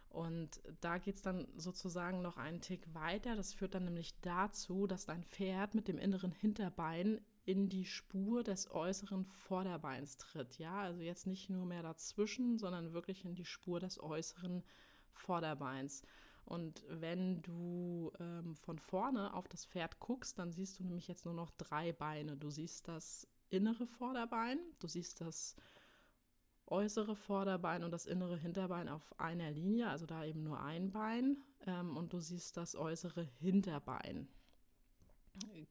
Und 0.08 0.62
da 0.82 0.98
geht 0.98 1.16
es 1.16 1.22
dann 1.22 1.48
sozusagen 1.56 2.22
noch 2.22 2.38
einen 2.38 2.62
Tick 2.62 2.94
weiter. 2.94 3.36
Das 3.36 3.54
führt 3.54 3.76
dann 3.76 3.86
nämlich 3.86 4.20
dazu, 4.22 4.86
dass 4.86 5.06
dein 5.06 5.24
Pferd 5.24 5.74
mit 5.74 5.88
dem 5.88 5.98
inneren 5.98 6.34
Hinterbein 6.34 7.22
in 7.46 7.70
die 7.70 7.86
Spur 7.86 8.44
des 8.44 8.70
äußeren 8.70 9.26
Vorderbeins 9.26 10.18
tritt. 10.18 10.58
Ja, 10.58 10.82
also 10.82 11.02
jetzt 11.02 11.28
nicht 11.28 11.50
nur 11.50 11.66
mehr 11.66 11.84
dazwischen, 11.84 12.58
sondern 12.58 12.94
wirklich 12.94 13.26
in 13.26 13.36
die 13.36 13.46
Spur 13.46 13.80
des 13.80 14.02
äußeren 14.02 14.64
Vorderbeins. 15.12 16.04
Und 16.46 16.84
wenn 16.88 17.42
du 17.42 18.12
ähm, 18.20 18.56
von 18.56 18.80
vorne 18.80 19.34
auf 19.34 19.48
das 19.48 19.66
Pferd 19.66 20.00
guckst, 20.00 20.38
dann 20.38 20.52
siehst 20.52 20.80
du 20.80 20.84
nämlich 20.84 21.08
jetzt 21.08 21.26
nur 21.26 21.34
noch 21.34 21.52
drei 21.52 21.94
Beine. 21.94 22.38
Du 22.38 22.50
siehst 22.50 22.88
das 22.88 23.28
innere 23.50 23.88
Vorderbein, 23.88 24.60
du 24.80 24.88
siehst 24.88 25.22
das 25.22 25.56
äußere 26.68 27.16
Vorderbein 27.16 27.84
und 27.84 27.92
das 27.92 28.06
innere 28.06 28.38
Hinterbein 28.38 28.88
auf 28.88 29.20
einer 29.20 29.52
Linie, 29.52 29.90
also 29.90 30.06
da 30.06 30.24
eben 30.24 30.44
nur 30.44 30.62
ein 30.62 30.92
Bein. 30.92 31.38
Ähm, 31.66 31.98
und 31.98 32.14
du 32.14 32.20
siehst 32.20 32.58
das 32.58 32.76
äußere 32.76 33.24
Hinterbein. 33.24 34.28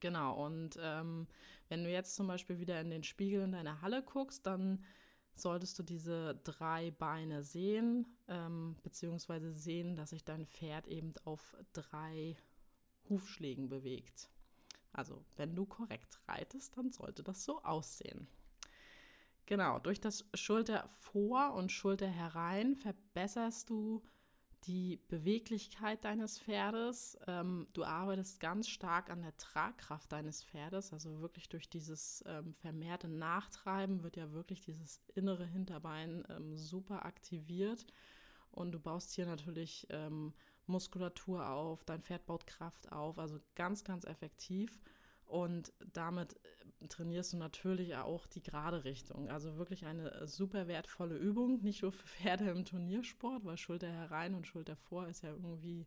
Genau, 0.01 0.45
und 0.45 0.79
ähm, 0.81 1.27
wenn 1.69 1.85
du 1.85 1.91
jetzt 1.91 2.15
zum 2.15 2.27
Beispiel 2.27 2.59
wieder 2.59 2.81
in 2.81 2.91
den 2.91 3.05
Spiegel 3.05 3.43
in 3.43 3.53
deiner 3.53 3.83
Halle 3.83 4.03
guckst, 4.03 4.47
dann 4.47 4.85
solltest 5.35 5.79
du 5.79 5.83
diese 5.83 6.37
drei 6.45 6.91
Beine 6.91 7.43
sehen, 7.43 8.07
ähm, 8.29 8.77
beziehungsweise 8.83 9.53
sehen, 9.53 9.97
dass 9.97 10.11
sich 10.11 10.25
dein 10.25 10.47
Pferd 10.47 10.87
eben 10.87 11.13
auf 11.25 11.57
drei 11.73 12.37
Hufschlägen 13.09 13.69
bewegt. 13.69 14.31
Also, 14.93 15.25
wenn 15.37 15.55
du 15.55 15.67
korrekt 15.67 16.21
reitest, 16.27 16.77
dann 16.77 16.91
sollte 16.91 17.23
das 17.23 17.45
so 17.45 17.63
aussehen. 17.63 18.27
Genau, 19.47 19.79
durch 19.79 20.01
das 20.01 20.29
Schulter 20.35 20.89
vor 20.91 21.55
und 21.55 21.73
Schulter 21.73 22.09
herein 22.09 22.77
verbesserst 22.77 23.71
du 23.71 24.03
die 24.65 25.01
Beweglichkeit 25.09 26.05
deines 26.05 26.39
Pferdes. 26.39 27.19
Ähm, 27.27 27.67
du 27.73 27.85
arbeitest 27.85 28.41
ganz 28.41 28.69
stark 28.69 29.11
an 29.11 29.23
der 29.23 29.37
Tragkraft 29.37 30.13
deines 30.13 30.45
Pferdes, 30.45 30.93
also 30.93 31.21
wirklich 31.21 31.49
durch 31.49 31.69
dieses 31.69 32.23
ähm, 32.27 32.53
vermehrte 32.55 33.09
Nachtreiben 33.09 34.03
wird 34.03 34.17
ja 34.17 34.33
wirklich 34.33 34.61
dieses 34.61 35.01
innere 35.15 35.47
Hinterbein 35.47 36.25
ähm, 36.29 36.57
super 36.57 37.05
aktiviert. 37.05 37.87
Und 38.53 38.73
du 38.73 38.81
baust 38.81 39.13
hier 39.13 39.27
natürlich 39.27 39.87
ähm, 39.91 40.35
Muskulatur 40.67 41.49
auf, 41.49 41.85
dein 41.85 42.03
Pferd 42.03 42.27
baut 42.27 42.47
Kraft 42.47 42.91
auf, 42.93 43.19
also 43.19 43.39
ganz, 43.55 43.85
ganz 43.85 44.05
effektiv. 44.05 44.81
Und 45.25 45.73
damit 45.93 46.41
trainierst 46.89 47.33
du 47.33 47.37
natürlich 47.37 47.97
auch 47.97 48.27
die 48.27 48.43
gerade 48.43 48.85
Richtung. 48.85 49.31
Also 49.31 49.57
wirklich 49.57 49.87
eine 49.87 50.27
super 50.27 50.67
wertvolle 50.67 51.17
Übung, 51.17 51.61
nicht 51.63 51.83
nur 51.83 51.93
für 51.93 52.07
Pferde 52.09 52.51
im 52.51 52.65
Turniersport, 52.65 53.45
weil 53.45 53.57
Schulter 53.57 53.91
herein 53.91 54.35
und 54.35 54.47
Schulter 54.47 54.77
vor 54.77 55.07
ist 55.09 55.23
ja 55.23 55.31
irgendwie 55.31 55.87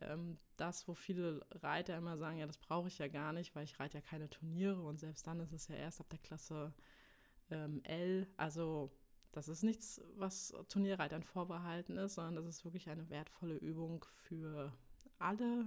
ähm, 0.00 0.38
das, 0.56 0.88
wo 0.88 0.94
viele 0.94 1.46
Reiter 1.50 1.96
immer 1.96 2.16
sagen, 2.16 2.38
ja, 2.38 2.46
das 2.46 2.58
brauche 2.58 2.88
ich 2.88 2.98
ja 2.98 3.08
gar 3.08 3.32
nicht, 3.32 3.54
weil 3.54 3.64
ich 3.64 3.78
reite 3.78 3.98
ja 3.98 4.02
keine 4.02 4.28
Turniere 4.28 4.82
und 4.82 4.98
selbst 4.98 5.26
dann 5.26 5.40
ist 5.40 5.52
es 5.52 5.68
ja 5.68 5.76
erst 5.76 6.00
ab 6.00 6.08
der 6.10 6.18
Klasse 6.18 6.74
ähm, 7.50 7.82
L. 7.84 8.26
Also 8.36 8.90
das 9.32 9.48
ist 9.48 9.62
nichts, 9.62 10.00
was 10.16 10.54
Turnierreitern 10.68 11.22
vorbehalten 11.22 11.96
ist, 11.96 12.14
sondern 12.14 12.36
das 12.36 12.46
ist 12.46 12.64
wirklich 12.64 12.88
eine 12.88 13.08
wertvolle 13.10 13.56
Übung 13.56 14.04
für 14.08 14.72
alle, 15.18 15.66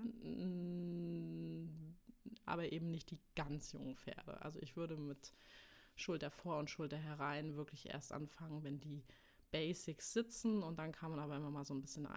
aber 2.45 2.71
eben 2.71 2.91
nicht 2.91 3.11
die 3.11 3.19
ganz 3.35 3.71
jungen 3.71 3.95
Pferde. 3.95 4.41
Also 4.41 4.59
ich 4.61 4.75
würde 4.75 4.97
mit 4.97 5.33
Schulter 5.95 6.29
vor 6.29 6.57
und 6.59 6.69
Schulter 6.69 6.97
herein 6.97 7.55
wirklich 7.55 7.87
erst 7.87 8.11
anfangen, 8.11 8.63
wenn 8.63 8.79
die 8.79 9.03
Basics 9.51 10.13
sitzen 10.13 10.61
und 10.61 10.77
dann 10.77 10.91
kann 10.91 11.11
man 11.11 11.19
aber 11.19 11.37
immer 11.37 11.49
mal 11.49 11.65
so 11.65 11.73
ein 11.73 11.81
bisschen 11.81 12.07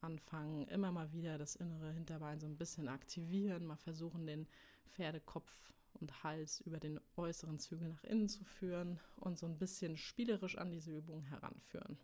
anfangen, 0.00 0.66
immer 0.68 0.90
mal 0.90 1.12
wieder 1.12 1.38
das 1.38 1.56
innere 1.56 1.92
Hinterbein 1.92 2.40
so 2.40 2.46
ein 2.46 2.56
bisschen 2.56 2.88
aktivieren, 2.88 3.64
mal 3.64 3.76
versuchen, 3.76 4.26
den 4.26 4.48
Pferdekopf 4.88 5.72
und 5.94 6.24
Hals 6.24 6.60
über 6.60 6.80
den 6.80 7.00
äußeren 7.16 7.58
Zügel 7.58 7.88
nach 7.88 8.04
innen 8.04 8.28
zu 8.28 8.44
führen 8.44 8.98
und 9.16 9.38
so 9.38 9.46
ein 9.46 9.58
bisschen 9.58 9.96
spielerisch 9.96 10.58
an 10.58 10.70
diese 10.70 10.96
Übung 10.96 11.22
heranführen. 11.24 11.98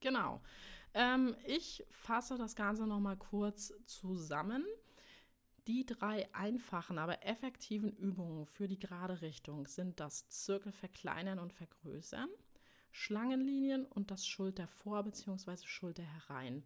Genau. 0.00 0.40
Ähm, 0.94 1.36
ich 1.46 1.84
fasse 1.90 2.36
das 2.36 2.56
Ganze 2.56 2.86
nochmal 2.86 3.16
kurz 3.16 3.72
zusammen. 3.84 4.64
Die 5.66 5.84
drei 5.84 6.32
einfachen, 6.32 6.96
aber 6.96 7.26
effektiven 7.26 7.90
Übungen 7.90 8.46
für 8.46 8.68
die 8.68 8.78
gerade 8.78 9.20
Richtung 9.20 9.66
sind 9.66 9.98
das 9.98 10.28
Zirkel 10.28 10.70
verkleinern 10.70 11.40
und 11.40 11.52
vergrößern, 11.52 12.28
Schlangenlinien 12.92 13.84
und 13.84 14.12
das 14.12 14.28
Schulter 14.28 14.68
vor 14.68 15.02
bzw. 15.02 15.56
Schulter 15.64 16.04
herein. 16.04 16.64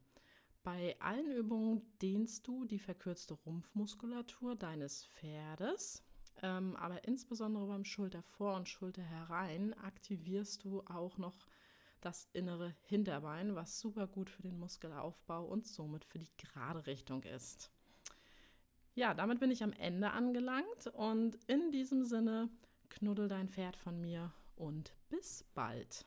Bei 0.62 1.00
allen 1.00 1.32
Übungen 1.32 1.80
dehnst 2.02 2.46
du 2.46 2.66
die 2.66 2.78
verkürzte 2.78 3.32
Rumpfmuskulatur 3.32 4.54
deines 4.54 5.06
Pferdes, 5.06 6.04
ähm, 6.42 6.76
aber 6.76 7.04
insbesondere 7.04 7.66
beim 7.68 7.86
Schulter 7.86 8.22
vor 8.22 8.54
und 8.54 8.68
Schulter 8.68 9.02
herein 9.02 9.72
aktivierst 9.78 10.62
du 10.62 10.82
auch 10.82 11.16
noch 11.16 11.46
das 12.02 12.28
innere 12.34 12.74
Hinterbein, 12.82 13.54
was 13.54 13.80
super 13.80 14.06
gut 14.06 14.28
für 14.28 14.42
den 14.42 14.58
Muskelaufbau 14.58 15.46
und 15.46 15.66
somit 15.66 16.04
für 16.04 16.18
die 16.18 16.30
gerade 16.36 16.86
Richtung 16.86 17.22
ist. 17.22 17.70
Ja, 18.94 19.14
damit 19.14 19.40
bin 19.40 19.50
ich 19.50 19.62
am 19.62 19.72
Ende 19.72 20.10
angelangt 20.10 20.88
und 20.92 21.38
in 21.46 21.70
diesem 21.70 22.04
Sinne 22.04 22.48
knuddel 22.88 23.28
dein 23.28 23.48
Pferd 23.48 23.76
von 23.76 24.00
mir 24.00 24.32
und 24.56 24.92
bis 25.08 25.44
bald. 25.54 26.04